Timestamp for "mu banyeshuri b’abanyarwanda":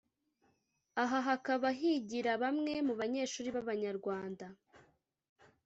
2.87-4.45